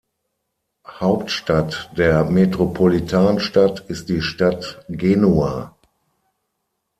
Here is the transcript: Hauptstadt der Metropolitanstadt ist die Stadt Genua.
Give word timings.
Hauptstadt 0.87 1.91
der 1.95 2.23
Metropolitanstadt 2.25 3.81
ist 3.81 4.09
die 4.09 4.23
Stadt 4.23 4.83
Genua. 4.89 5.75